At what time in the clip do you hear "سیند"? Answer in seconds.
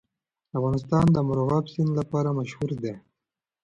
1.73-1.91